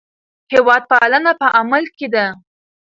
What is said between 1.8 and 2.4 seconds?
کې ده.